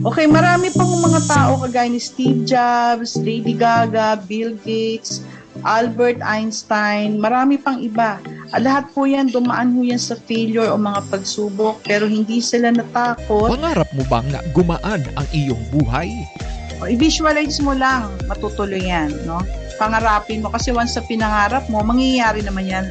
[0.00, 5.20] Okay, marami pang mga tao kagaya ni Steve Jobs, Lady Gaga, Bill Gates,
[5.60, 8.16] Albert Einstein, marami pang iba.
[8.56, 12.72] At lahat po yan, dumaan ho yan sa failure o mga pagsubok, pero hindi sila
[12.72, 13.52] natakot.
[13.52, 16.08] Pangarap mo bang na gumaan ang iyong buhay?
[16.80, 19.44] I-visualize mo lang, matutuloy yan, no?
[19.80, 22.84] Pangarapin mo, kasi once sa pinangarap mo, mangyayari naman yan,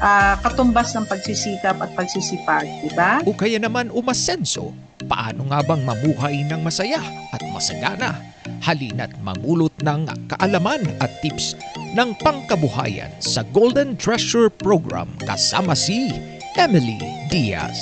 [0.00, 3.20] uh, katumbas ng pagsisikap at pagsisipag, di ba?
[3.28, 4.72] O kaya naman umasenso
[5.04, 7.04] paano nga bang mamuhay ng masaya
[7.36, 8.16] at masagana?
[8.64, 11.56] Halina't mamulot ng kaalaman at tips
[11.92, 16.08] ng pangkabuhayan sa Golden Treasure Program kasama si
[16.56, 16.96] Emily
[17.28, 17.76] Diaz.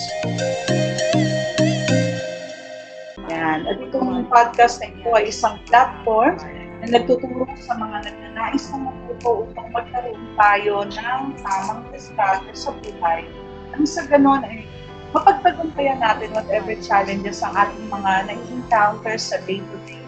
[3.31, 3.71] Yan.
[3.71, 6.39] At itong podcast na ito ay isang platform
[6.83, 13.27] na nagtuturo sa mga nagnanais na matuto upang magkaroon tayo ng tamang diskarte sa buhay.
[13.75, 14.65] Ang sa ganon ay
[15.11, 20.05] mapagtagumpayan natin whatever challenges ang ating mga na-encounter sa day-to-day.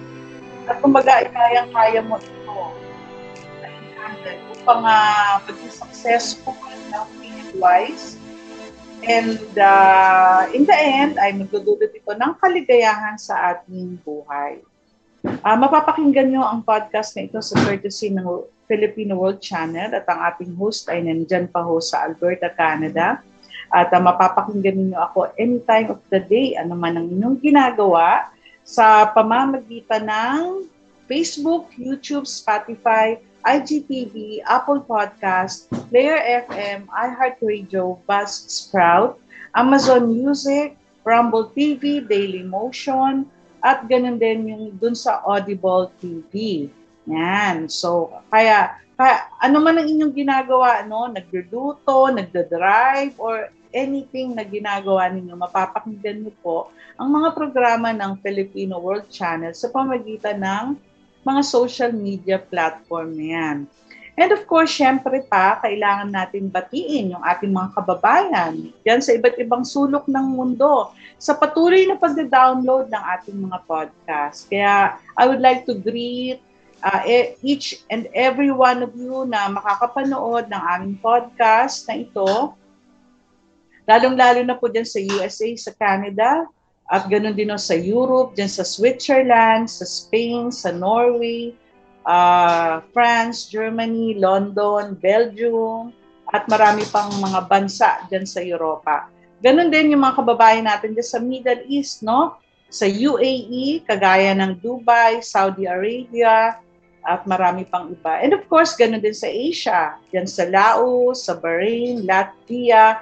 [0.70, 2.58] At kumbaga, kayang-kaya mo ito
[3.58, 6.54] na-encounter upang uh, maging successful
[6.94, 7.02] na
[7.58, 8.20] wise
[9.00, 14.60] And uh, in the end, ay magdudulot ito ng kaligayahan sa ating buhay.
[15.20, 18.24] Uh, mapapakinggan nyo ang podcast na ito sa courtesy ng
[18.64, 23.20] Filipino World Channel at ang ating host ay nandyan pa ho sa Alberta, Canada.
[23.68, 28.32] At uh, mapapakinggan niyo ako anytime of the day, ano man ang inyong ginagawa
[28.64, 30.64] sa pamamagitan ng
[31.04, 39.20] Facebook, YouTube, Spotify, IGTV, Apple Podcast, Player FM, iHeartRadio, Buzzsprout,
[39.56, 43.26] Amazon Music, Rumble TV, Daily Motion,
[43.60, 46.66] at ganun din yung dun sa Audible TV.
[47.08, 47.68] Yan.
[47.68, 51.08] So, kaya, kaya ano man ang inyong ginagawa, no?
[51.08, 58.82] Nagluluto, nagda-drive, or anything na ginagawa ninyo, mapapakinggan niyo po ang mga programa ng Filipino
[58.82, 60.66] World Channel sa pamagitan ng
[61.24, 63.56] mga social media platform na yan.
[64.20, 69.40] And of course, syempre pa, kailangan natin batiin yung ating mga kababayan yan sa iba't
[69.40, 74.44] ibang sulok ng mundo sa patuloy na pagda-download ng ating mga podcast.
[74.52, 76.44] Kaya I would like to greet
[76.84, 77.00] uh,
[77.40, 82.60] each and every one of you na makakapanood ng aming podcast na ito
[83.90, 86.46] Lalong-lalo na po dyan sa USA, sa Canada,
[86.86, 91.50] at ganun din sa Europe, dyan sa Switzerland, sa Spain, sa Norway,
[92.04, 95.92] uh, France, Germany, London, Belgium,
[96.30, 99.10] at marami pang mga bansa dyan sa Europa.
[99.42, 102.38] Ganun din yung mga kababayan natin dyan sa Middle East, no?
[102.70, 106.60] Sa UAE, kagaya ng Dubai, Saudi Arabia,
[107.02, 108.20] at marami pang iba.
[108.20, 113.00] And of course, ganun din sa Asia, dyan sa Laos, sa Bahrain, Latvia,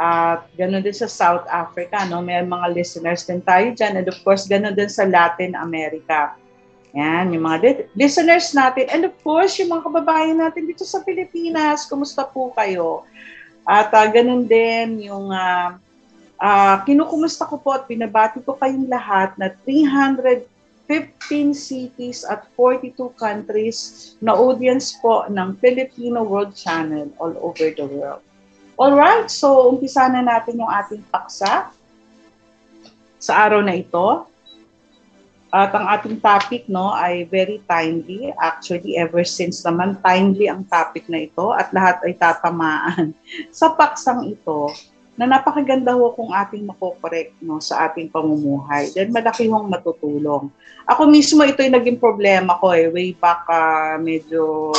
[0.00, 2.24] at ganun din sa South Africa, no?
[2.24, 4.00] May mga listeners din tayo dyan.
[4.00, 6.32] And of course, ganun din sa Latin America.
[6.92, 8.84] Yan, yung mga li- listeners natin.
[8.92, 13.08] And of course, yung mga kababayan natin dito sa Pilipinas, kumusta po kayo?
[13.64, 15.80] At uh, ganun din yung uh,
[16.36, 20.44] uh, kinukumusta ko po at pinabati ko kayong lahat na 315
[21.56, 28.20] cities at 42 countries na audience po ng Filipino World Channel all over the world.
[28.76, 31.70] Alright, so umpisa na natin yung ating paksa
[33.22, 34.26] sa araw na ito.
[35.52, 38.32] At ang ating topic no ay very timely.
[38.40, 43.12] Actually, ever since naman timely ang topic na ito at lahat ay tatamaan
[43.52, 44.72] sa paksang ito
[45.12, 48.88] na napakaganda ho kung ating makokorek no, sa ating pamumuhay.
[48.96, 50.48] Then malaki hong matutulong.
[50.88, 52.88] Ako mismo ito yung naging problema ko eh.
[52.88, 54.72] Way back uh, medyo,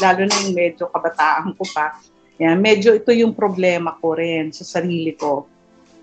[0.00, 1.92] lalo na yung medyo kabataan ko pa
[2.38, 5.50] yan, medyo ito yung problema ko rin sa sarili ko.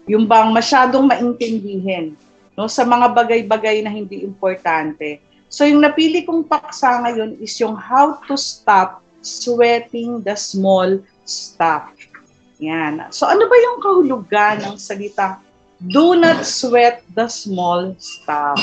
[0.05, 2.19] Yung bang masyadong maintindihin
[2.55, 5.21] no, sa mga bagay-bagay na hindi importante.
[5.47, 11.91] So yung napili kong paksa ngayon is yung how to stop sweating the small stuff.
[12.59, 13.07] Yan.
[13.11, 15.39] So ano ba yung kahulugan ng salitang
[15.91, 18.59] do not sweat the small stuff?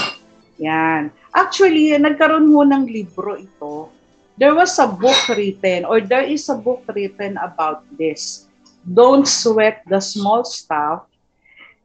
[0.60, 1.12] Yan.
[1.32, 3.92] Actually, nagkaroon mo ng libro ito
[4.38, 8.48] there was a book written or there is a book written about this.
[8.82, 11.06] Don't sweat the small stuff.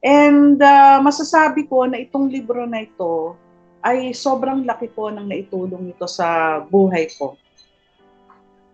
[0.02, 3.34] And uh, masasabi ko na itong libro na ito
[3.82, 7.34] ay sobrang laki po ng naitulong nito sa buhay ko.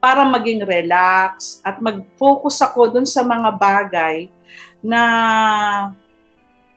[0.04, 4.28] Para maging relax at mag-focus ako dun sa mga bagay
[4.84, 5.02] na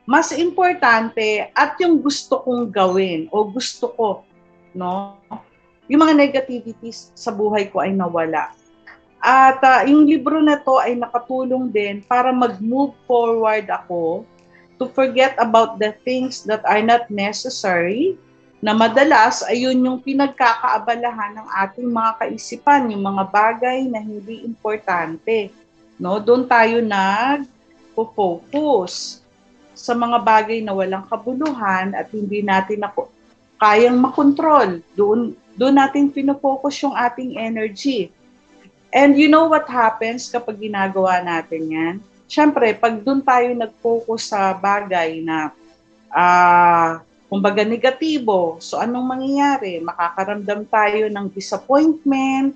[0.07, 4.23] mas importante at yung gusto kong gawin o gusto ko,
[4.79, 5.19] no?
[5.91, 8.55] yung mga negativities sa buhay ko ay nawala.
[9.19, 14.23] At uh, yung libro na to ay nakatulong din para mag-move forward ako
[14.77, 18.17] to forget about the things that are not necessary
[18.61, 25.53] na madalas ayun yung pinagkakaabalahan ng ating mga kaisipan, yung mga bagay na hindi importante.
[26.01, 27.45] No, doon tayo nag-focus
[29.77, 33.13] sa mga bagay na walang kabuluhan at hindi natin ako
[33.61, 34.81] kayang makontrol.
[34.97, 38.13] Doon doon natin pinofocus yung ating energy.
[38.93, 41.97] And you know what happens kapag ginagawa natin 'yan?
[42.27, 45.55] Siyempre, pag doon tayo nag-focus sa bagay na
[46.11, 46.99] uh,
[47.31, 49.79] kumbaga negatibo, so anong mangyayari?
[49.83, 52.55] Makakaramdam tayo ng disappointment,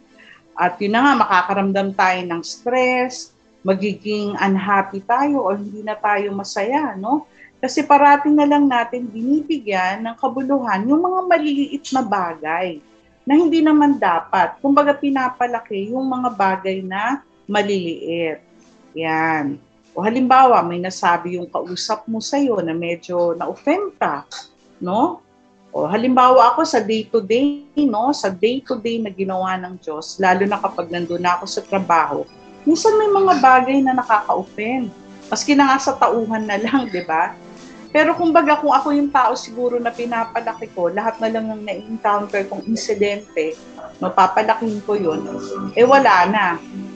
[0.60, 3.32] at yun na nga, makakaramdam tayo ng stress,
[3.64, 7.24] magiging unhappy tayo o hindi na tayo masaya, no?
[7.60, 12.80] Kasi parating na lang natin binibigyan ng kabuluhan yung mga maliliit na bagay
[13.24, 14.56] na hindi naman dapat.
[14.64, 18.49] Kumbaga pinapalaki yung mga bagay na maliliit.
[18.94, 19.58] Yan.
[19.90, 24.22] O halimbawa, may nasabi yung kausap mo sa iyo na medyo na-offend ka,
[24.78, 25.18] no?
[25.70, 28.10] O halimbawa ako sa day-to-day, no?
[28.14, 32.26] Sa day-to-day na ginawa ng Diyos, lalo na kapag nandun ako sa trabaho,
[32.66, 34.90] minsan may mga bagay na nakaka-offend.
[35.30, 37.34] Maski na nga sa tauhan na lang, di ba?
[37.90, 42.46] Pero kumbaga kung ako yung tao siguro na pinapalaki ko, lahat na lang ng na-encounter
[42.46, 43.58] kong insidente,
[43.98, 45.26] no, papalakin ko yun,
[45.74, 46.46] eh wala na.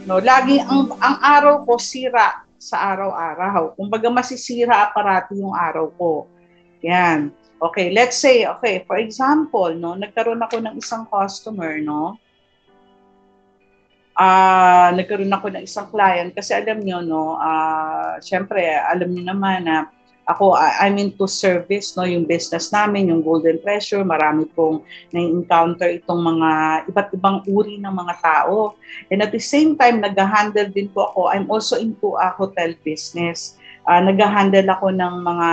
[0.07, 3.75] No, lagi ang, ang araw ko sira sa araw-araw.
[3.75, 6.31] Kumbaga masisira parati yung araw ko.
[6.87, 7.35] Yan.
[7.59, 12.23] Okay, let's say, okay, for example, no, nagkaroon ako ng isang customer, no,
[14.19, 19.67] uh, nagkaroon ako ng isang client kasi alam niyo no, uh, syempre alam niyo naman
[19.67, 19.91] na
[20.25, 24.81] ako, I'm into service, no, yung business namin, yung Golden Treasure, marami pong
[25.13, 26.49] na-encounter itong mga
[26.89, 28.73] iba't ibang uri ng mga tao.
[29.13, 33.61] And at the same time, nag-handle din po ako, I'm also into a hotel business.
[33.85, 35.49] Uh, nag-handle ako ng mga,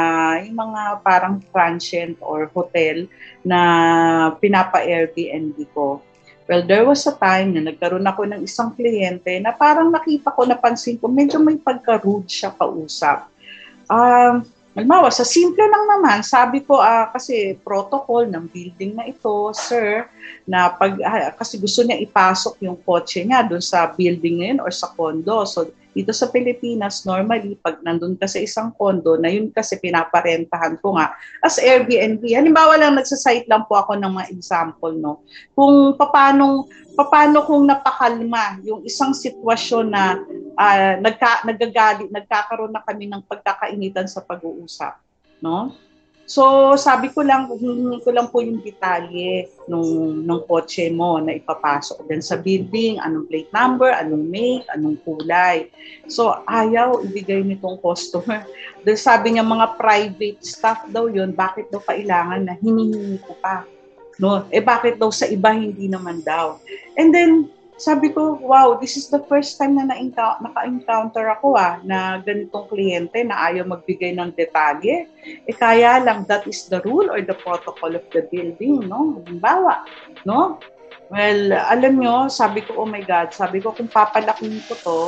[0.47, 3.03] yung mga parang transient or hotel
[3.44, 3.59] na
[4.39, 6.00] pinapa-Airbnb ko.
[6.47, 10.47] Well, there was a time na nagkaroon ako ng isang kliyente na parang nakita ko,
[10.47, 13.27] napansin ko, medyo may pagka-rude siya kausap.
[13.91, 19.51] Um, Halimbawa, sa simple lang naman, sabi ko, uh, kasi protocol ng building na ito,
[19.51, 20.07] sir,
[20.47, 24.59] na pag, uh, kasi gusto niya ipasok yung kotse niya doon sa building na yun
[24.63, 25.44] or sa condo.
[25.44, 30.79] So, dito sa Pilipinas, normally, pag nandun ka sa isang condo, na yun kasi pinaparentahan
[30.79, 31.11] ko nga
[31.43, 32.23] as Airbnb.
[32.31, 35.27] Halimbawa lang, nagsasite lang po ako ng mga example, no?
[35.51, 40.15] Kung paano, paano kung napakalma yung isang sitwasyon na
[40.55, 44.95] uh, nagka, nagagalit, nagkakaroon na kami ng pagkakainitan sa pag-uusap,
[45.44, 45.75] no?
[46.31, 51.36] So, sabi ko lang, hihingi ko lang po yung detalye nung, nung kotse mo na
[51.36, 55.68] ipapasok din sa building, anong plate number, anong make, anong kulay.
[56.07, 58.48] So, ayaw ibigay nitong customer.
[58.88, 63.68] Dahil sabi niya, mga private stuff daw yun, bakit daw kailangan na hinihingi ko pa?
[64.16, 64.48] No?
[64.56, 66.63] Eh, bakit daw sa iba hindi naman daw?
[66.95, 67.51] And then,
[67.81, 73.25] sabi ko, wow, this is the first time na naka-encounter ako ah, na ganitong kliyente
[73.25, 75.10] na ayaw magbigay ng detalye.
[75.50, 79.18] Eh kaya lang, that is the rule or the protocol of the building, no?
[79.25, 79.81] Halimbawa,
[80.30, 80.62] no?
[81.10, 85.00] Well, alam nyo, sabi ko, oh my God, sabi ko, kung papalaking ko to,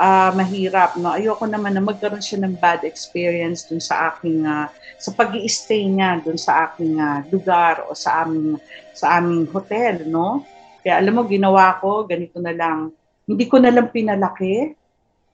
[0.00, 1.12] uh, mahirap, no?
[1.12, 5.84] Ayoko naman na magkaroon siya ng bad experience dun sa aking, uh, sa pag stay
[5.86, 8.56] niya dun sa aking uh, lugar o sa aming,
[8.96, 10.42] sa aming hotel, no?
[10.82, 12.94] Kaya alam mo, ginawa ko, ganito na lang.
[13.28, 14.72] Hindi ko na lang pinalaki.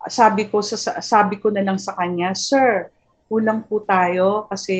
[0.09, 2.93] Sabi ko, sa, sabi ko na lang sa kanya, Sir,
[3.29, 4.77] kulang po tayo kasi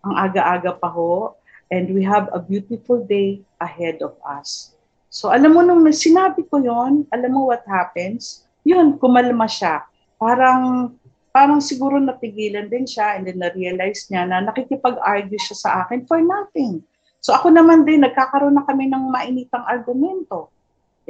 [0.00, 1.36] ang aga-aga pa ho
[1.70, 4.72] and we have a beautiful day ahead of us.
[5.10, 8.46] So alam mo nung sinabi ko yon, alam mo what happens?
[8.66, 9.86] Yun, kumalma siya.
[10.18, 10.92] Parang
[11.34, 16.20] parang siguro napigilan din siya and then na-realize niya na nakikipag-argue siya sa akin for
[16.22, 16.80] nothing.
[17.26, 20.46] So ako naman din, nagkakaroon na kami ng mainitang argumento.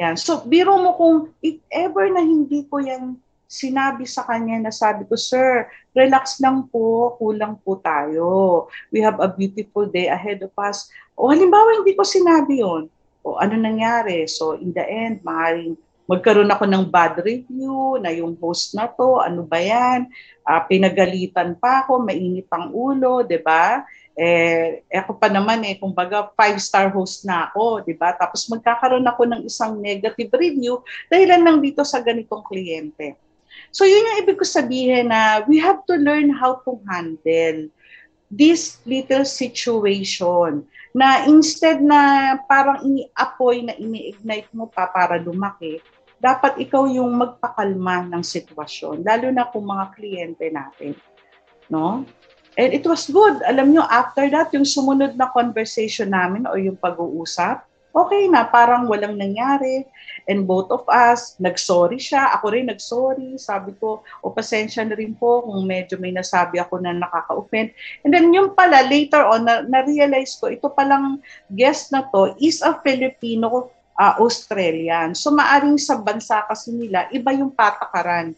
[0.01, 0.17] Yan.
[0.17, 5.05] So biro mo kung if ever na hindi ko yan sinabi sa kanya na sabi
[5.05, 8.65] ko, Sir, relax lang po, kulang po tayo.
[8.89, 10.89] We have a beautiful day ahead of us.
[11.21, 12.89] O halimbawa, hindi ko sinabi yon
[13.21, 14.25] O ano nangyari?
[14.25, 15.77] So in the end, maaaring
[16.09, 20.09] magkaroon ako ng bad review na yung host na to, ano ba yan?
[20.49, 23.85] Uh, pinagalitan pa ako, mainit ang ulo, 'di ba?
[24.17, 28.17] Eh, ako pa naman eh, kumbaga five-star host na ako, di ba?
[28.17, 30.81] Tapos magkakaroon ako ng isang negative review
[31.13, 33.13] dahil lang dito sa ganitong kliyente.
[33.69, 37.69] So yun yung ibig ko sabihin na we have to learn how to handle
[38.33, 40.65] this little situation
[40.97, 45.77] na instead na parang ini-apoy na ini-ignite mo pa para lumaki,
[46.17, 50.97] dapat ikaw yung magpakalma ng sitwasyon, lalo na kung mga kliyente natin
[51.69, 52.07] No?
[52.57, 53.45] And it was good.
[53.45, 58.89] Alam nyo, after that, yung sumunod na conversation namin o yung pag-uusap, okay na, parang
[58.89, 59.85] walang nangyari.
[60.25, 62.33] And both of us, nag-sorry siya.
[62.37, 63.37] Ako rin nag-sorry.
[63.37, 67.77] Sabi ko, o pasensya na rin po kung medyo may nasabi ako na nakaka-offend.
[68.05, 71.21] And then yung pala, later on, na- na-realize ko, ito palang
[71.53, 73.69] guest na to is a Filipino
[74.01, 75.13] uh, Australian.
[75.13, 78.37] So maaring sa bansa kasi nila, iba yung patakaran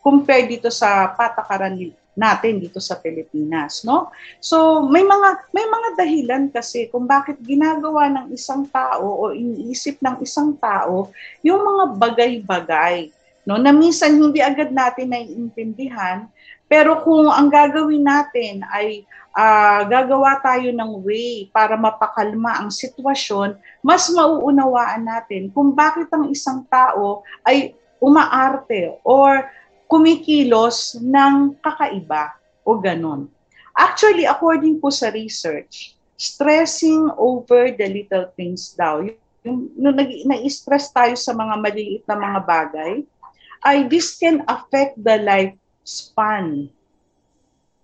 [0.00, 1.76] compare dito sa patakaran
[2.20, 4.12] natin dito sa Pilipinas, no?
[4.44, 9.96] So, may mga may mga dahilan kasi kung bakit ginagawa ng isang tao o iniisip
[10.04, 11.08] ng isang tao
[11.40, 13.08] yung mga bagay-bagay,
[13.48, 13.56] no?
[13.56, 16.28] Na minsan hindi agad natin naiintindihan,
[16.68, 23.56] pero kung ang gagawin natin ay uh, gagawa tayo ng way para mapakalma ang sitwasyon,
[23.80, 29.44] mas mauunawaan natin kung bakit ang isang tao ay umaarte or
[29.90, 32.30] kumikilos ng kakaiba
[32.62, 33.26] o ganon.
[33.74, 39.02] Actually, according po sa research, stressing over the little things daw,
[39.42, 39.96] yung, yung
[40.30, 42.92] na-stress tayo sa mga maliliit na mga bagay,
[43.66, 46.70] ay this can affect the lifespan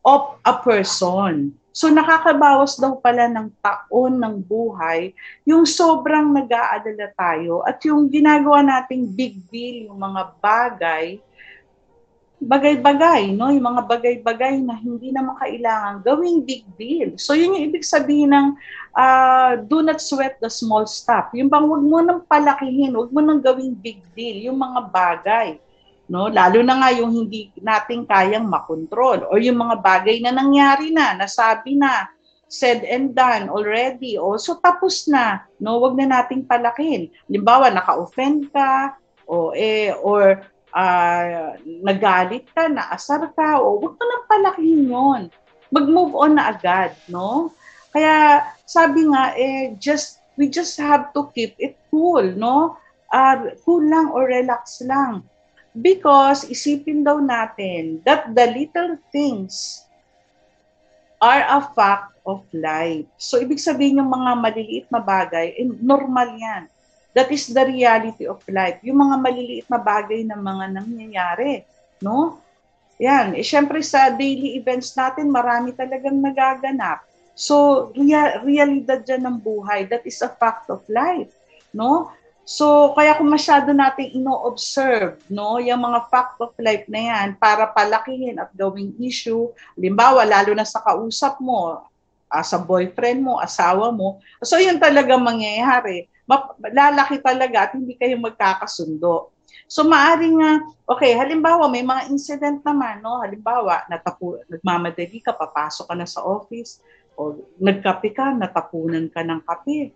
[0.06, 1.50] of a person.
[1.76, 5.12] So nakakabawas daw pala ng taon ng buhay
[5.44, 11.20] yung sobrang nag-aalala tayo at yung ginagawa nating big deal, yung mga bagay
[12.36, 13.48] bagay-bagay, no?
[13.48, 17.16] Yung mga bagay-bagay na hindi naman kailangan gawing big deal.
[17.16, 18.48] So yun yung ibig sabihin ng
[18.92, 21.32] uh, do not sweat the small stuff.
[21.32, 25.48] Yung bang wag mo nang palakihin, wag mo nang gawing big deal yung mga bagay.
[26.06, 30.94] No, lalo na nga yung hindi natin kayang makontrol or yung mga bagay na nangyari
[30.94, 32.06] na, nasabi na,
[32.46, 34.14] said and done already.
[34.14, 37.10] O so tapos na, no, wag na nating palakin.
[37.26, 38.94] Halimbawa, naka-offend ka
[39.26, 45.22] o eh or uh, nagalit ka, naasar ka, o huwag mo nang palakihin yun.
[45.72, 47.50] Mag-move on na agad, no?
[47.90, 52.76] Kaya sabi nga, eh, just, we just have to keep it cool, no?
[53.08, 55.24] Uh, cool lang or relax lang.
[55.72, 59.84] Because isipin daw natin that the little things
[61.20, 63.08] are a fact of life.
[63.16, 66.68] So, ibig sabihin yung mga maliliit na bagay, eh, normal yan.
[67.16, 68.84] That is the reality of life.
[68.84, 71.64] Yung mga maliliit na bagay na mga nangyayari,
[72.04, 72.44] no?
[73.00, 77.08] Yan, eh, syempre sa daily events natin, marami talagang nagaganap.
[77.32, 81.32] So, real, realidad dyan ng buhay, that is a fact of life,
[81.72, 82.12] no?
[82.44, 87.68] So, kaya kung masyado nating ino-observe, no, yung mga fact of life na yan, para
[87.68, 91.80] palakihin at gawing issue, limbawa, lalo na sa kausap mo,
[92.30, 96.08] uh, sa boyfriend mo, asawa mo, so yun talaga mangyayari
[96.74, 99.30] lalaki talaga at hindi kayo magkakasundo.
[99.66, 100.52] So maaring nga,
[100.86, 103.18] okay, halimbawa may mga incident naman, no?
[103.22, 106.82] Halimbawa, natapu, nagmamadali ka, papasok ka na sa office,
[107.18, 109.90] o nagkape ka, natapunan ka ng kape.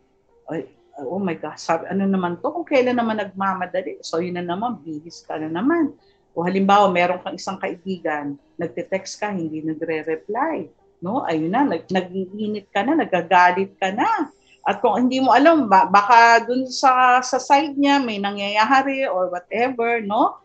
[1.07, 2.51] Oh my gosh, sabi, ano naman to?
[2.51, 5.95] Kung kailan naman nagmamadali, so yun na naman, bihis ka na naman.
[6.35, 10.67] O halimbawa, meron kang isang kaibigan, nagte-text ka, hindi nagre-reply.
[10.99, 11.23] No?
[11.27, 16.45] Ayun na, nag nag-iinit ka na, nagagalit ka na at kung hindi mo alam, baka
[16.45, 20.37] dun sa, sa side niya may nangyayari or whatever, no?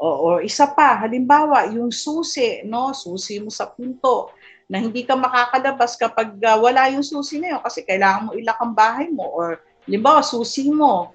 [0.00, 2.90] O, or isa pa, halimbawa, yung susi, no?
[2.90, 4.34] Susi mo sa pinto
[4.66, 8.58] na hindi ka makakalabas kapag uh, wala yung susi na yun kasi kailangan mo ilak
[8.58, 11.14] ang bahay mo or halimbawa, susi mo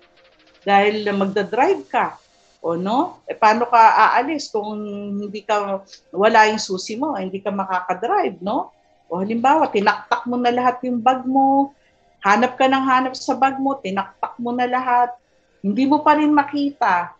[0.63, 2.15] dahil magda-drive ka
[2.63, 3.19] o no?
[3.27, 4.79] E paano ka aalis kung
[5.21, 5.83] hindi ka
[6.15, 8.71] wala yung susi mo, hindi ka makaka-drive, no?
[9.11, 11.74] O halimbawa, tinaktak mo na lahat yung bag mo,
[12.25, 15.13] Hanap ka ng hanap sa bag mo, tinakpak mo na lahat.
[15.61, 17.13] Hindi mo pa rin makita.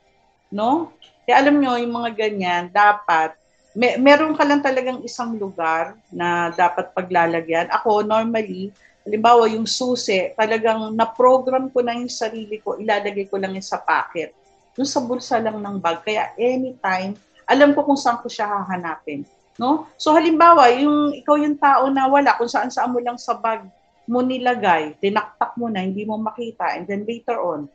[0.50, 0.90] No?
[1.30, 3.38] Kaya alam nyo, yung mga ganyan, dapat,
[3.78, 7.70] may, meron ka lang talagang isang lugar na dapat paglalagyan.
[7.70, 8.74] Ako, normally,
[9.06, 13.78] halimbawa yung susi, talagang na-program ko na yung sarili ko, ilalagay ko lang yung sa
[13.78, 14.34] pocket.
[14.74, 16.02] Yung sa bulsa lang ng bag.
[16.02, 17.14] Kaya anytime,
[17.46, 19.22] alam ko kung saan ko siya hahanapin.
[19.62, 19.86] No?
[20.02, 23.70] So halimbawa, yung ikaw yung tao na wala kung saan saan mo lang sa bag
[24.06, 27.70] mo nilagay, tinaktak mo na, hindi mo makita, and then later on,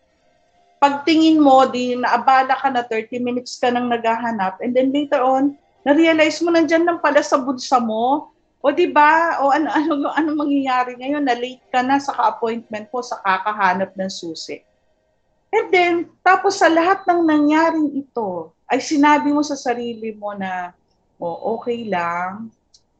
[0.80, 5.54] pagtingin mo, di naabala ka na 30 minutes ka nang naghahanap, and then later on,
[5.84, 9.40] na-realize mo nandyan lang pala sa bulsa mo, o di ba?
[9.40, 13.96] O ano ano ano mangyayari ngayon na late ka na sa ka-appointment mo sa kakahanap
[13.96, 14.60] ng susi.
[15.50, 20.70] And then tapos sa lahat ng nangyaring ito ay sinabi mo sa sarili mo na
[21.18, 22.52] oh, okay lang,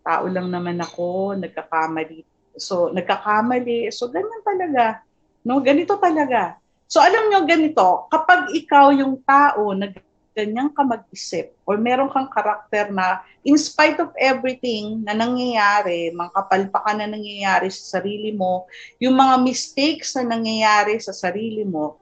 [0.03, 2.27] tao lang naman ako, nagkakamali
[2.59, 3.91] So, nagkakamali.
[3.95, 5.05] So, ganyan talaga.
[5.45, 6.59] No, ganito talaga.
[6.91, 9.95] So, alam nyo ganito, kapag ikaw yung tao na
[10.35, 16.33] ganyan ka mag-isip or meron kang karakter na in spite of everything na nangyayari, mga
[16.35, 18.67] kapalpakan na nangyayari sa sarili mo,
[19.03, 21.99] yung mga mistakes na nangyayari sa sarili mo,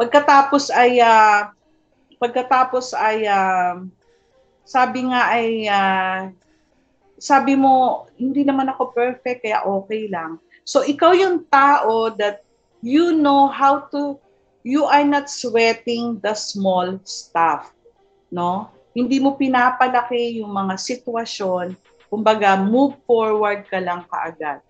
[0.00, 1.52] pagkatapos ay uh,
[2.16, 3.84] pagkatapos ay uh,
[4.64, 6.20] sabi nga ay uh,
[7.20, 10.40] sabi mo hindi naman ako perfect kaya okay lang.
[10.64, 12.42] So ikaw yung tao that
[12.80, 14.16] you know how to
[14.64, 17.72] you are not sweating the small stuff,
[18.32, 18.68] no?
[18.92, 21.76] Hindi mo pinapalaki yung mga sitwasyon,
[22.10, 24.60] kumbaga move forward ka lang kaagad.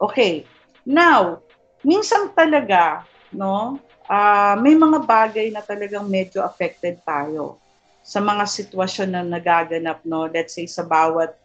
[0.00, 0.48] Okay.
[0.82, 1.44] Now,
[1.84, 3.78] minsan talaga, no?
[4.10, 7.60] Uh, may mga bagay na talagang medyo affected tayo
[8.02, 10.26] sa mga sitwasyon na nagaganap, no?
[10.26, 11.36] Let's say sa bawat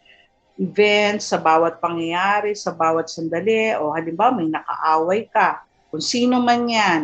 [0.56, 6.64] event, sa bawat pangyayari, sa bawat sandali, o halimbawa may nakaaway ka, kung sino man
[6.68, 7.02] yan,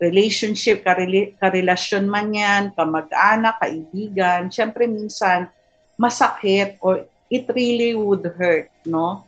[0.00, 5.48] relationship, kareli- karelasyon man yan, kamag-anak, kaibigan, syempre minsan
[5.96, 9.24] masakit or it really would hurt, no?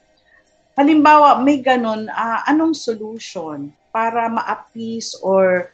[0.77, 5.73] Halimbawa, may ganun, uh, anong solution para ma-appease or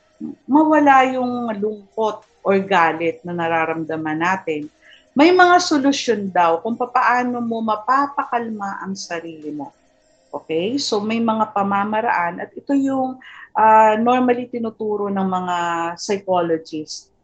[0.49, 4.71] mawala yung lungkot or galit na nararamdaman natin?
[5.14, 9.71] May mga solusyon daw kung paano mo mapapakalma ang sarili mo.
[10.35, 10.75] Okay?
[10.83, 13.23] So may mga pamamaraan at ito yung
[13.54, 15.56] uh, normally tinuturo ng mga
[15.94, 17.14] psychologists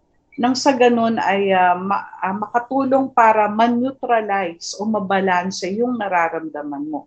[0.41, 7.05] nang sa ganun ay uh, ma- uh, makatulong para man-neutralize o mabalanse yung nararamdaman mo.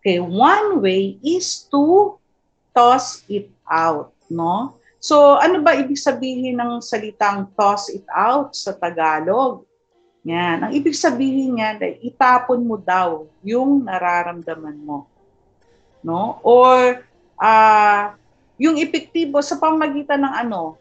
[0.00, 2.16] Okay, one way is to
[2.72, 4.80] toss it out, no?
[4.96, 9.68] So, ano ba ibig sabihin ng salitang toss it out sa Tagalog?
[10.24, 10.68] Yan.
[10.68, 15.04] Ang ibig sabihin niyan itapon mo daw yung nararamdaman mo.
[16.00, 16.40] No?
[16.40, 17.04] Or
[17.36, 18.02] uh,
[18.56, 20.80] yung epektibo sa pamagitan ng ano,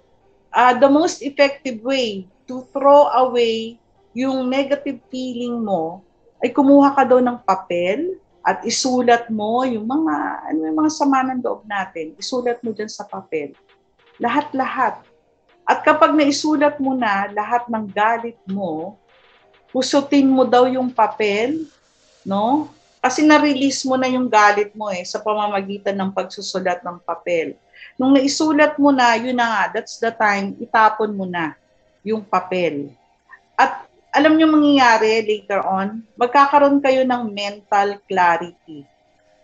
[0.56, 3.76] uh, the most effective way to throw away
[4.16, 6.00] yung negative feeling mo
[6.40, 10.16] ay kumuha ka daw ng papel at isulat mo yung mga
[10.52, 12.16] ano yung mga sama ng loob natin.
[12.20, 13.56] Isulat mo diyan sa papel.
[14.20, 15.04] Lahat-lahat.
[15.64, 19.00] At kapag naisulat mo na lahat ng galit mo,
[19.74, 21.66] pusutin mo daw yung papel,
[22.22, 22.70] no?
[23.04, 27.58] Kasi na-release mo na yung galit mo eh sa pamamagitan ng pagsusulat ng papel.
[28.00, 31.58] Nung naisulat mo na, yun na nga, that's the time, itapon mo na
[32.06, 32.94] yung papel.
[33.60, 33.84] At
[34.14, 38.86] alam nyo mangyayari later on, magkakaroon kayo ng mental clarity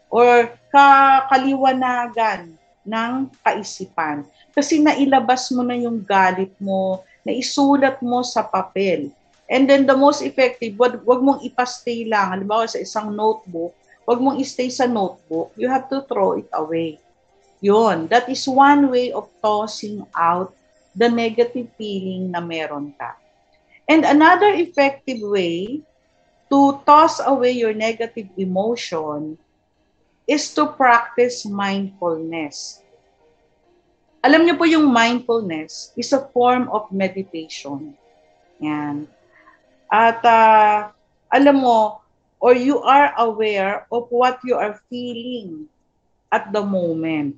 [0.08, 2.54] or kakaliwanagan
[2.86, 3.12] ng
[3.44, 4.24] kaisipan.
[4.54, 9.12] Kasi nailabas mo na yung galit mo, naisulat mo sa papel.
[9.50, 12.38] And then the most effective, wag, wag mong ipastay lang.
[12.38, 13.74] Halimbawa sa isang notebook,
[14.06, 15.50] wag mong i-stay sa notebook.
[15.58, 17.02] You have to throw it away.
[17.60, 20.54] Yun, that is one way of tossing out
[20.94, 23.18] the negative feeling na meron ka.
[23.90, 25.82] And another effective way
[26.54, 29.38] to toss away your negative emotion
[30.30, 32.86] is to practice mindfulness.
[34.22, 37.98] Alam niyo po yung mindfulness is a form of meditation.
[38.62, 39.10] Yan.
[39.90, 40.94] At uh,
[41.34, 42.06] alam mo,
[42.40, 45.68] or you are aware of what you are feeling
[46.32, 47.36] at the moment.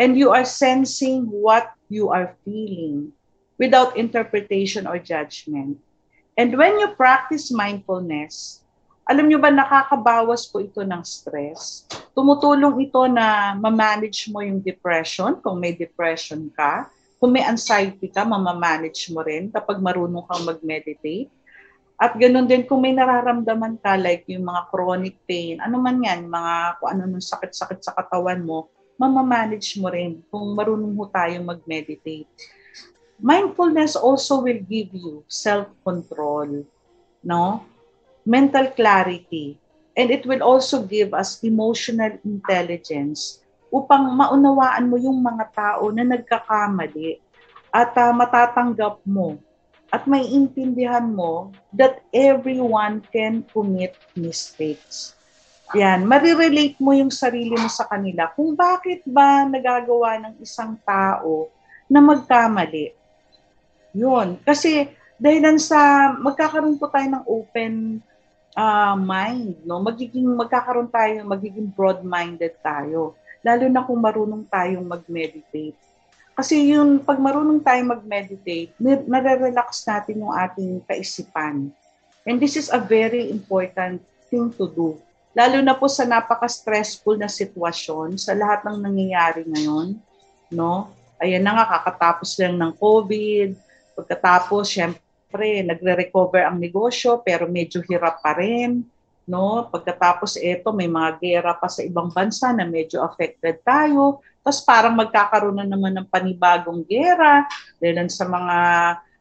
[0.00, 3.12] And you are sensing what you are feeling
[3.60, 5.76] without interpretation or judgment.
[6.40, 8.64] And when you practice mindfulness,
[9.04, 11.84] alam nyo ba nakakabawas po ito ng stress?
[12.16, 16.88] Tumutulong ito na ma-manage mo yung depression kung may depression ka.
[17.20, 21.28] Kung may anxiety ka, mamamanage mo rin kapag marunong kang mag-meditate
[22.00, 26.24] at ganoon din kung may nararamdaman ka like yung mga chronic pain, ano man yan,
[26.24, 31.44] mga kung ano nung sakit-sakit sa katawan mo, mamamanage mo rin kung marunong mo tayong
[31.44, 32.24] mag-meditate.
[33.20, 36.64] Mindfulness also will give you self-control,
[37.20, 37.68] no?
[38.24, 39.60] Mental clarity,
[39.92, 46.16] and it will also give us emotional intelligence upang maunawaan mo yung mga tao na
[46.16, 47.20] nagkakamali
[47.68, 49.36] at uh, matatanggap mo
[49.90, 55.18] at may intindihan mo that everyone can commit mistakes.
[55.74, 61.50] Yan, marirelate mo yung sarili mo sa kanila kung bakit ba nagagawa ng isang tao
[61.86, 62.94] na magkamali.
[63.94, 64.38] Yun.
[64.42, 67.74] Kasi dahil sa magkakaroon po tayo ng open
[68.54, 69.82] uh, mind, no?
[69.82, 73.18] Magiging magkakaroon tayo, magiging broad-minded tayo.
[73.42, 75.89] Lalo na kung marunong tayong mag-meditate
[76.40, 81.68] kasi yung pag marunong tayo mag-meditate, nare-relax natin yung ating kaisipan.
[82.24, 84.00] And this is a very important
[84.32, 84.96] thing to do.
[85.36, 90.00] Lalo na po sa napaka-stressful na sitwasyon, sa lahat ng nangyayari ngayon,
[90.50, 90.90] no?
[91.20, 98.24] Ayan na nga, kakatapos lang ng COVID, Pagkatapos, syempre, nagre-recover ang negosyo pero medyo hirap
[98.24, 98.80] pa rin.
[99.28, 99.68] No?
[99.68, 104.24] Pagkatapos ito, may mga gera pa sa ibang bansa na medyo affected tayo.
[104.40, 107.44] Tapos parang magkakaroon na naman ng panibagong gera
[107.76, 108.56] dahil sa mga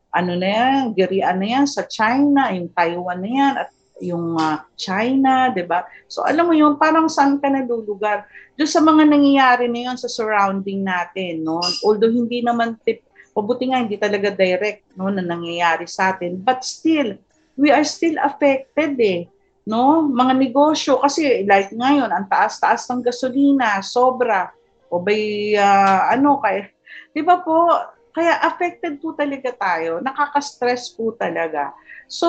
[0.09, 4.57] ano na yan, gerian na yan sa China, yung Taiwan na yan, at yung uh,
[4.79, 5.85] China, 'di ba?
[6.07, 8.25] So alam mo yung parang saan ka nalulugar.
[8.55, 11.59] Doon sa mga nangyayari na yun sa surrounding natin, no?
[11.83, 16.65] Although hindi naman tip Pabuti nga hindi talaga direct no na nangyayari sa atin, but
[16.65, 17.15] still
[17.55, 19.29] we are still affected eh.
[19.69, 20.01] No?
[20.09, 24.49] Mga negosyo kasi like ngayon ang taas-taas ng gasolina, sobra
[24.89, 26.65] o by uh, ano kay
[27.13, 27.69] 'di ba po?
[28.09, 31.71] Kaya affected po talaga tayo, nakaka-stress po talaga.
[32.09, 32.27] So,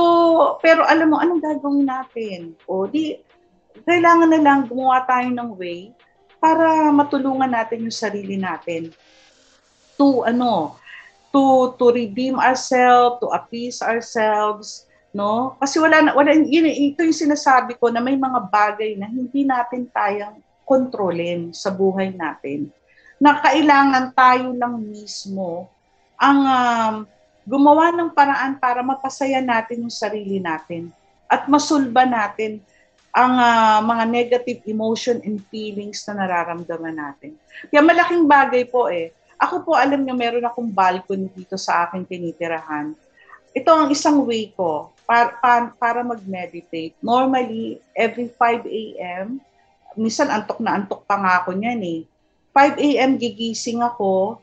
[0.61, 2.53] pero alam mo anong gagawin natin?
[2.69, 3.17] O di
[3.89, 5.91] kailangan na lang gumawa tayo ng way
[6.37, 8.93] para matulungan natin yung sarili natin
[10.01, 10.81] to ano
[11.31, 15.55] to to redeem ourselves, to appease ourselves, no?
[15.63, 19.87] Kasi wala wala yun, ito yung sinasabi ko na may mga bagay na hindi natin
[19.93, 22.71] tayang kontrolin sa buhay natin.
[23.19, 25.67] Na kailangan tayo lang mismo
[26.15, 26.95] ang um,
[27.43, 30.95] gumawa ng paraan para mapasaya natin yung sarili natin
[31.27, 32.63] at masulba natin
[33.11, 37.35] ang uh, mga negative emotion and feelings na nararamdaman natin.
[37.67, 42.05] Kaya malaking bagay po eh ako po, alam niyo, meron akong balcony dito sa aking
[42.05, 42.93] tinitirahan.
[43.57, 46.93] Ito ang isang way ko para, para, para mag-meditate.
[47.01, 49.41] Normally, every 5 a.m.,
[49.99, 52.01] minsan antok na antok pa nga ako niyan eh.
[52.55, 53.15] 5 a.m.
[53.15, 54.43] gigising ako,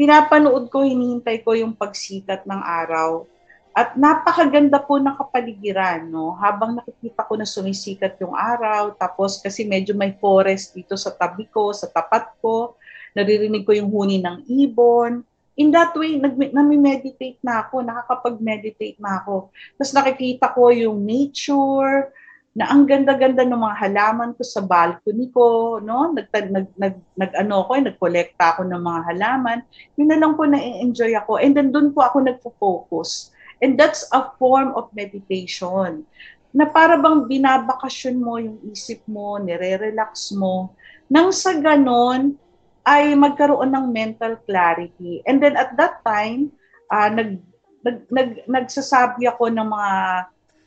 [0.00, 3.28] pinapanood ko, hinihintay ko yung pagsikat ng araw.
[3.70, 6.34] At napakaganda po ng kapaligiran, no?
[6.34, 11.46] Habang nakikita ko na sumisikat yung araw, tapos kasi medyo may forest dito sa tabi
[11.46, 12.74] ko, sa tapat ko,
[13.14, 15.22] naririnig ko yung huni ng ibon.
[15.54, 19.52] In that way, nag, nami-meditate na ako, nakakapag-meditate na ako.
[19.76, 22.10] Tapos nakikita ko yung nature,
[22.50, 26.10] na ang ganda-ganda ng mga halaman ko sa balcony ko, no?
[26.10, 29.58] Nag nag nag, nag ano ko, nagkolekta ako ng mga halaman.
[29.94, 31.38] Yun na lang po na-enjoy ako.
[31.38, 33.30] And then doon po ako nagfo-focus.
[33.62, 36.02] And that's a form of meditation.
[36.50, 40.74] Na para bang binabakasyon mo yung isip mo, nire-relax mo.
[41.06, 42.34] Nang sa ganon,
[42.82, 45.22] ay magkaroon ng mental clarity.
[45.22, 46.50] And then at that time,
[46.90, 47.38] uh, nag,
[47.86, 49.92] nag, nag, nagsasabi ako ng mga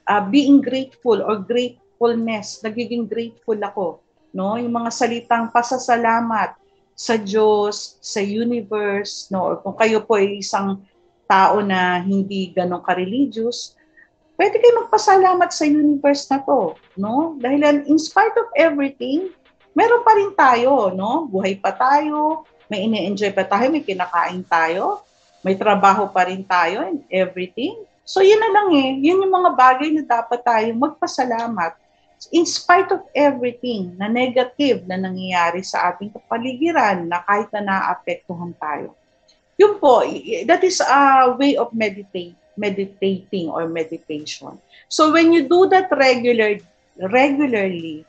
[0.07, 2.59] uh, being grateful or gratefulness.
[2.63, 4.03] Nagiging grateful ako.
[4.33, 4.55] No?
[4.59, 6.55] Yung mga salitang pasasalamat
[6.93, 9.53] sa Diyos, sa universe, no?
[9.53, 10.81] or kung kayo po ay isang
[11.25, 13.73] tao na hindi ganong ka-religious,
[14.37, 16.77] pwede kayo magpasalamat sa universe na to.
[16.97, 17.37] No?
[17.41, 19.33] Dahil in spite of everything,
[19.73, 21.25] meron pa rin tayo, no?
[21.25, 25.01] Buhay pa tayo, may ine-enjoy pa tayo, may kinakain tayo,
[25.41, 27.75] may trabaho pa rin tayo and everything.
[28.03, 31.79] So yun na lang eh, yun yung mga bagay na dapat tayo magpasalamat
[32.35, 38.51] in spite of everything na negative na nangyayari sa ating kapaligiran na kahit na naapektuhan
[38.59, 38.95] tayo.
[39.55, 40.03] Yun po,
[40.43, 44.59] that is a way of meditate, meditating or meditation.
[44.91, 46.59] So when you do that regular,
[46.99, 48.03] regularly,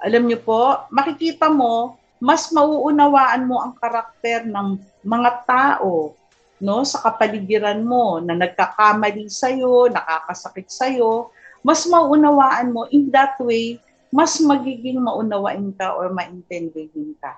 [0.00, 6.15] alam niyo po, makikita mo, mas mauunawaan mo ang karakter ng mga tao
[6.62, 13.12] no sa kapaligiran mo na nagkakamali sa iyo, nakakasakit sa iyo, mas mauunawaan mo in
[13.12, 13.76] that way,
[14.08, 17.36] mas magiging maunawain ka or maintindihin ka.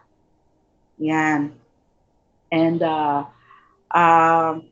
[1.03, 1.51] Yan.
[2.53, 3.27] And uh,
[3.91, 4.63] uh,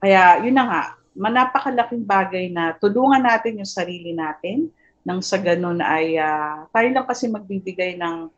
[0.00, 0.82] kaya yun na nga,
[1.14, 4.72] manapakalaking bagay na tulungan natin yung sarili natin,
[5.04, 8.32] nang sa ganun ay uh, tayo lang kasi magbibigay ng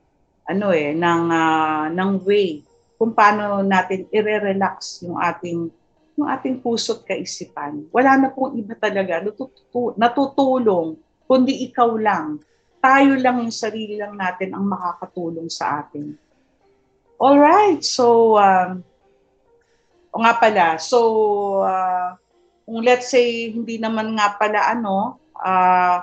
[0.47, 2.66] ano eh ng uh, ng way
[2.97, 5.69] kung paano natin ire-relax yung ating
[6.17, 7.85] yung ating puso't kaisipan.
[7.93, 10.97] Wala na pong iba talaga natutu- natutulong
[11.29, 12.41] kundi ikaw lang.
[12.81, 16.17] Tayo lang yung sarili lang natin ang makakatulong sa atin.
[17.21, 17.85] All right.
[17.85, 18.81] So um
[20.09, 20.81] o nga pala.
[20.81, 20.99] So
[21.61, 22.17] uh,
[22.65, 26.01] kung let's say hindi naman nga pala ano uh,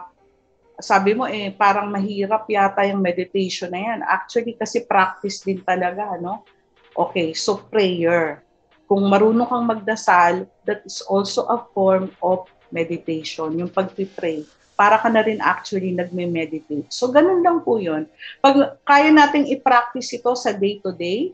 [0.78, 4.00] sabi mo eh parang mahirap yata yung meditation na yan.
[4.06, 6.46] Actually kasi practice din talaga, no?
[6.94, 8.46] Okay, so prayer.
[8.86, 14.46] Kung marunong kang magdasal, that is also a form of meditation, yung pag-pray.
[14.74, 16.90] Para ka na rin actually nagme-meditate.
[16.90, 18.10] So ganun lang po yun.
[18.42, 21.34] Pag kaya nating i-practice ito sa day-to-day,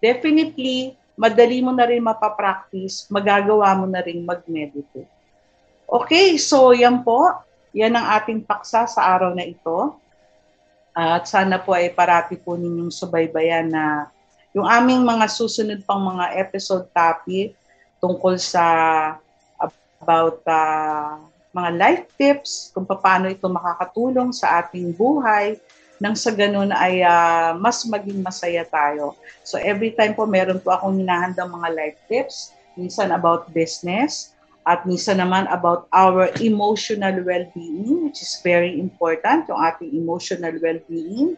[0.00, 5.08] definitely madali mo na rin mapapractice, magagawa mo na rin mag-meditate.
[5.88, 7.32] Okay, so yan po.
[7.72, 9.96] Yan ang ating paksa sa araw na ito.
[10.92, 14.08] At sana po ay parati po ninyong subaybayan na
[14.58, 17.54] yung aming mga susunod pang mga episode topic
[18.02, 18.64] tungkol sa
[20.02, 21.18] about uh,
[21.54, 25.58] mga life tips, kung paano ito makakatulong sa ating buhay,
[25.98, 29.18] nang sa ganun ay uh, mas maging masaya tayo.
[29.42, 34.86] So every time po meron po akong hinahandang mga life tips, minsan about business, at
[34.86, 41.34] minsan naman about our emotional well-being, which is very important, yung ating emotional well-being.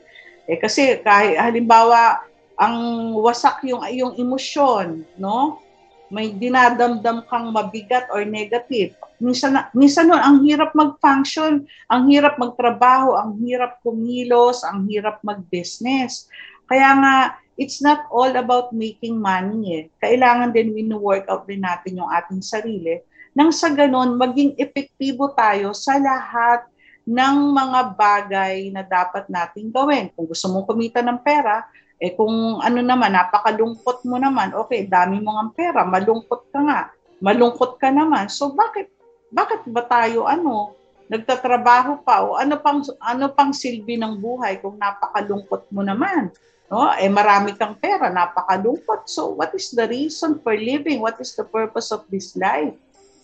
[0.51, 2.27] Eh, kasi kahit halimbawa,
[2.61, 2.77] ang
[3.17, 5.65] wasak yung yung emosyon, no?
[6.13, 8.93] May dinadamdam kang mabigat or negative.
[9.17, 16.29] Minsan minsan nun, ang hirap mag-function, ang hirap magtrabaho, ang hirap kumilos, ang hirap mag-business.
[16.69, 17.15] Kaya nga
[17.57, 19.85] it's not all about making money eh.
[20.03, 25.71] Kailangan din wino-work out din natin yung ating sarili nang sa ganon maging epektibo tayo
[25.71, 26.67] sa lahat
[27.07, 30.11] ng mga bagay na dapat nating gawin.
[30.15, 31.67] Kung gusto mong kumita ng pera,
[32.01, 36.81] eh kung ano naman, napakalungkot mo naman, okay, dami mo ng pera, malungkot ka nga,
[37.21, 38.33] malungkot ka naman.
[38.33, 38.89] So bakit
[39.29, 40.73] bakit ba tayo ano,
[41.13, 46.33] nagtatrabaho pa o ano pang ano pang silbi ng buhay kung napakalungkot mo naman?
[46.73, 46.89] No?
[46.97, 49.05] Eh marami kang pera, napakalungkot.
[49.05, 51.05] So what is the reason for living?
[51.05, 52.73] What is the purpose of this life?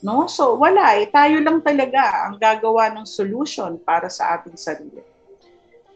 [0.04, 0.28] No?
[0.28, 5.15] So wala eh, tayo lang talaga ang gagawa ng solution para sa ating sarili.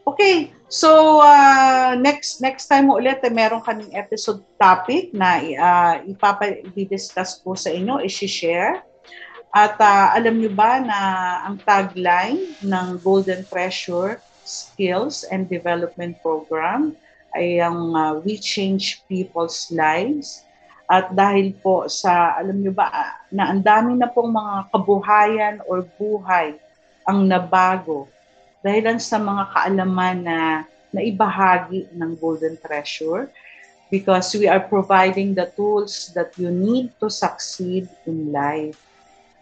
[0.01, 5.95] Okay, so uh, next next time mo ulit eh, meron kaming episode topic na uh,
[6.09, 8.81] ipapa-discuss po sa inyo, i-share.
[9.53, 10.99] At uh, alam niyo ba na
[11.45, 16.97] ang tagline ng Golden Treasure Skills and Development Program
[17.37, 20.41] ay ang uh, We Change People's Lives.
[20.89, 22.89] At dahil po sa, alam niyo ba,
[23.29, 26.57] na ang dami na pong mga kabuhayan or buhay
[27.05, 28.09] ang nabago
[28.61, 30.39] dahilan sa mga kaalaman na
[30.93, 33.29] naibahagi ng Golden Treasure
[33.91, 38.79] because we are providing the tools that you need to succeed in life.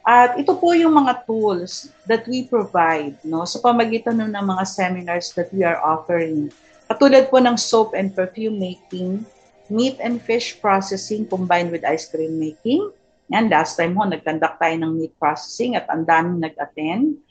[0.09, 5.35] At ito po yung mga tools that we provide no, sa pamagitan ng mga seminars
[5.37, 6.49] that we are offering.
[6.89, 9.21] Katulad po ng soap and perfume making,
[9.69, 12.89] meat and fish processing combined with ice cream making.
[13.29, 17.21] Yan, last time ho, nag-conduct tayo ng meat processing at ang daming nag-attend.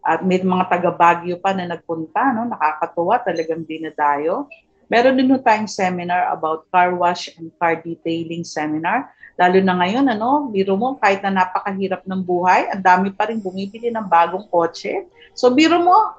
[0.00, 2.48] At may mga taga Baguio pa na nagpunta, no?
[2.48, 4.48] nakakatuwa, talagang dinadayo.
[4.90, 9.06] Meron din tayong seminar about car wash and car detailing seminar.
[9.38, 13.38] Lalo na ngayon, ano, biro mo, kahit na napakahirap ng buhay, ang dami pa rin
[13.38, 15.06] bumibili ng bagong kotse.
[15.30, 16.18] So biro mo,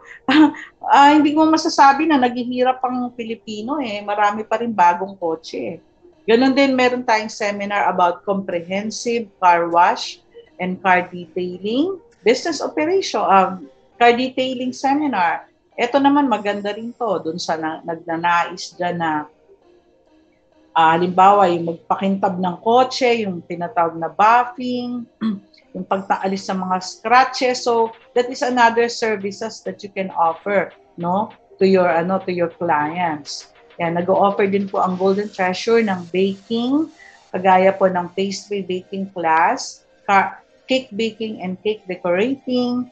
[0.88, 4.00] uh, hindi mo masasabi na naghihirap ang Pilipino eh.
[4.00, 5.84] Marami pa rin bagong kotse.
[6.24, 10.24] Ganon din, meron tayong seminar about comprehensive car wash
[10.64, 13.66] and car detailing business operation, um,
[13.98, 15.46] car detailing seminar.
[15.78, 19.12] Ito naman maganda rin to dun sa na, nagnanais dyan na
[20.76, 25.06] uh, halimbawa yung magpakintab ng kotse, yung tinatawag na buffing,
[25.74, 27.64] yung pagtaalis sa mga scratches.
[27.64, 31.32] So that is another services that you can offer no
[31.62, 33.52] to your ano to your clients.
[33.80, 36.92] Yan, nag-offer din po ang Golden Treasure ng baking,
[37.32, 40.41] kagaya po ng pastry baking class, car,
[40.72, 42.88] cake baking and cake decorating,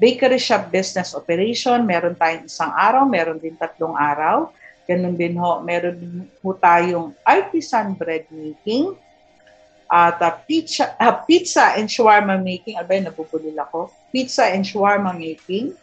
[0.00, 4.48] bakery shop business operation, meron tayong isang araw, meron din tatlong araw.
[4.88, 8.96] Ganun din ho, meron din ho tayong artisan bread making,
[9.90, 12.78] at uh, pizza, uh, pizza and shawarma making.
[12.78, 13.90] Abay, nabubulil ako.
[14.14, 15.74] Pizza and shawarma making.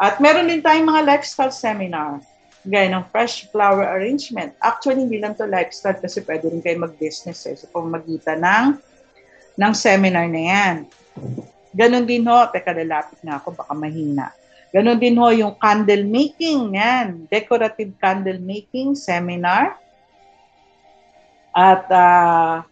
[0.00, 2.24] At meron din tayong mga lifestyle seminar.
[2.64, 4.56] Gaya ng fresh flower arrangement.
[4.64, 7.52] Actually, hindi lang to lifestyle kasi pwede rin kayo mag-business eh.
[7.52, 8.80] So, pamagitan ng
[9.54, 10.76] ng seminar na yan.
[11.74, 14.30] Ganon din ho, teka lalapit na ako, baka mahina.
[14.74, 19.78] Ganon din ho yung candle making, yan, decorative candle making seminar.
[21.54, 22.66] At uh,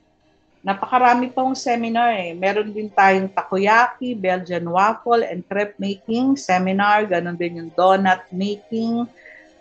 [0.62, 2.34] napakarami pong seminar eh.
[2.34, 7.06] Meron din tayong takoyaki, Belgian waffle, and crepe making seminar.
[7.06, 9.06] Ganon din yung donut making,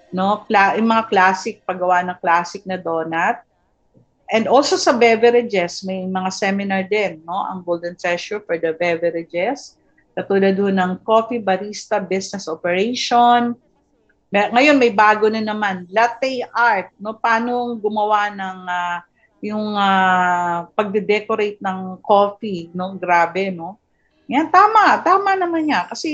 [0.10, 0.45] no?
[0.49, 3.41] Kla- yung mga classic, paggawa ng classic na donut.
[4.32, 7.36] And also sa beverages, may mga seminar din, no?
[7.52, 9.76] Ang Golden Treasure for the beverages.
[10.15, 13.52] Katulad doon ng coffee barista business operation.
[14.32, 17.20] Ngayon may bago na naman, latte art, no?
[17.20, 18.98] Paano gumawa ng uh,
[19.44, 22.96] yung uh, pagde-decorate ng coffee, no?
[22.96, 23.84] Grabe, no?
[24.32, 26.08] Yan tama, tama naman niya kasi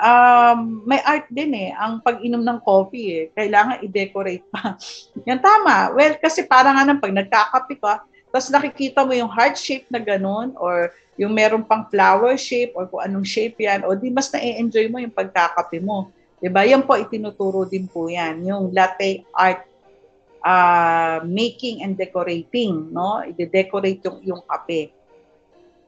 [0.00, 3.24] um, may art din eh, ang pag-inom ng coffee eh.
[3.34, 4.76] Kailangan i-decorate pa.
[5.28, 5.92] Yan tama.
[5.92, 8.02] Well, kasi parang nga pag nagkakape ka,
[8.34, 12.90] tapos nakikita mo yung heart shape na ganun or yung meron pang flower shape or
[12.90, 16.10] kung anong shape yan, o di mas na-enjoy mo yung pagkakape mo.
[16.42, 16.66] 'Di ba?
[16.66, 19.62] Yan po itinuturo din po yan, yung latte art
[20.44, 23.24] uh, making and decorating, no?
[23.24, 24.92] I-decorate yung, yung kape.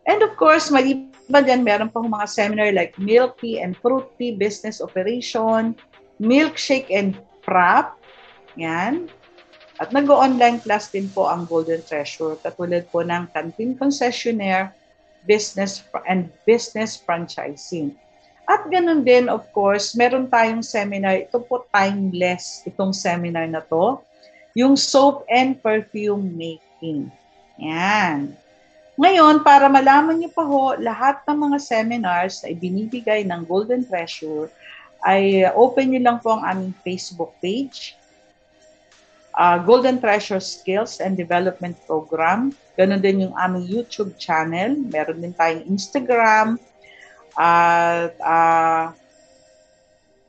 [0.06, 4.38] And of course, maliban dyan, meron pa mga seminar like milk tea and fruit tea
[4.38, 5.74] business operation,
[6.22, 7.98] milkshake and frap,
[8.54, 9.10] yan.
[9.76, 14.72] At nag-online class din po ang Golden Treasure, katulad po ng Canteen Concessionaire,
[15.28, 17.92] Business and Business Franchising.
[18.46, 23.98] At ganun din, of course, meron tayong seminar, ito po timeless, itong seminar na to,
[24.54, 27.10] yung soap and perfume making.
[27.58, 28.38] Yan.
[28.96, 34.48] Ngayon, para malaman niyo pa ho, lahat ng mga seminars na ibinibigay ng Golden Treasure,
[35.04, 37.92] ay open niyo lang po ang aming Facebook page,
[39.36, 42.56] uh, Golden Treasure Skills and Development Program.
[42.80, 44.72] Ganon din yung aming YouTube channel.
[44.88, 46.56] Meron din tayong Instagram.
[47.36, 48.96] At uh,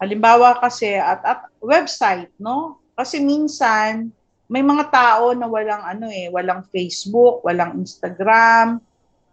[0.03, 2.83] halimbawa kasi, at, at website, no?
[2.99, 4.11] Kasi minsan,
[4.47, 8.79] may mga tao na walang ano eh, walang Facebook, walang Instagram,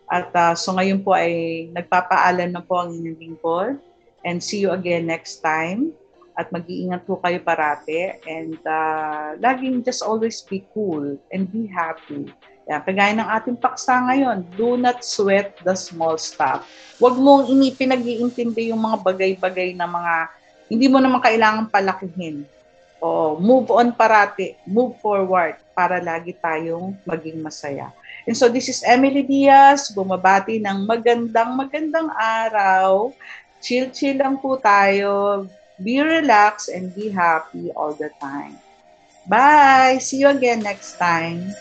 [0.10, 3.78] At uh, so ngayon po ay nagpapaalam na po ang inyong lingkod.
[4.24, 5.94] And see you again next time.
[6.40, 8.18] At mag-iingat po kayo parate.
[8.26, 12.32] And uh, laging just always be cool and be happy.
[12.72, 16.66] Yan, kagaya ng ating paksa ngayon, do not sweat the small stuff.
[17.02, 20.16] Huwag mong ini pinag-iintindi yung mga bagay-bagay na mga
[20.70, 22.46] hindi mo naman kailangan palakihin
[23.00, 27.92] o move on parati, move forward para lagi tayong maging masaya.
[28.28, 33.16] And so this is Emily Diaz, bumabati ng magandang magandang araw.
[33.64, 35.48] Chill-chill lang po tayo.
[35.80, 38.60] Be relaxed and be happy all the time.
[39.28, 40.00] Bye!
[40.04, 41.56] See you again next time.